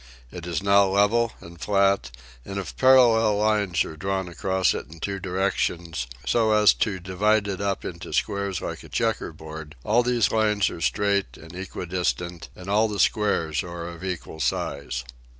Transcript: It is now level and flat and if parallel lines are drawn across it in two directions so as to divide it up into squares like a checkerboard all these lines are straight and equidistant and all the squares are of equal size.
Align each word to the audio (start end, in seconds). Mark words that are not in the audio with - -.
It 0.31 0.47
is 0.47 0.63
now 0.63 0.87
level 0.87 1.33
and 1.41 1.61
flat 1.61 2.09
and 2.43 2.57
if 2.57 2.75
parallel 2.75 3.37
lines 3.37 3.85
are 3.85 3.95
drawn 3.95 4.27
across 4.29 4.73
it 4.73 4.87
in 4.89 4.99
two 4.99 5.19
directions 5.19 6.07
so 6.25 6.53
as 6.53 6.73
to 6.73 6.99
divide 6.99 7.47
it 7.47 7.61
up 7.61 7.85
into 7.85 8.11
squares 8.11 8.61
like 8.61 8.81
a 8.81 8.89
checkerboard 8.89 9.75
all 9.83 10.01
these 10.01 10.31
lines 10.31 10.71
are 10.71 10.81
straight 10.81 11.37
and 11.37 11.53
equidistant 11.55 12.49
and 12.55 12.67
all 12.67 12.87
the 12.87 12.97
squares 12.97 13.61
are 13.61 13.87
of 13.87 14.03
equal 14.03 14.39
size. 14.39 15.03